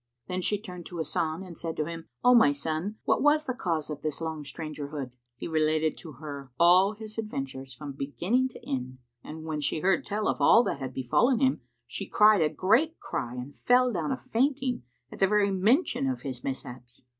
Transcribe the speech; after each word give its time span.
Then 0.27 0.41
she 0.41 0.57
turned 0.59 0.87
to 0.87 0.97
Hasan 0.97 1.43
and 1.43 1.55
said 1.55 1.77
to 1.77 1.85
him, 1.85 2.07
"O 2.23 2.33
my 2.33 2.53
son, 2.53 2.95
what 3.03 3.21
was 3.21 3.45
the 3.45 3.53
cause 3.53 3.91
of 3.91 4.01
this 4.01 4.19
long 4.19 4.43
strangerhood?" 4.43 5.11
He 5.35 5.47
related 5.47 5.95
to 5.99 6.13
her 6.13 6.51
all 6.59 6.93
his 6.93 7.19
adventures 7.19 7.71
from 7.75 7.91
beginning 7.91 8.47
to 8.47 8.65
end; 8.67 8.97
and 9.23 9.43
when 9.43 9.61
she 9.61 9.81
heard 9.81 10.03
tell 10.07 10.27
of 10.27 10.41
all 10.41 10.63
that 10.63 10.79
had 10.79 10.95
befallen 10.95 11.39
him, 11.39 11.61
she 11.85 12.07
cried 12.07 12.41
a 12.41 12.49
great 12.49 12.99
cry 12.99 13.35
and 13.35 13.55
fell 13.55 13.91
down 13.93 14.11
a 14.11 14.17
fainting 14.17 14.81
at 15.11 15.19
the 15.19 15.27
very 15.27 15.51
mention 15.51 16.07
of 16.09 16.23
his 16.23 16.43
mishaps. 16.43 17.03